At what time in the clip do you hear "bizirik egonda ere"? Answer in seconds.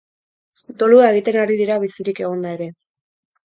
1.87-2.73